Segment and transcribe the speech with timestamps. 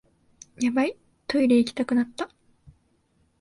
[0.59, 0.97] ヤバい、
[1.27, 2.31] トイレ行きたくなった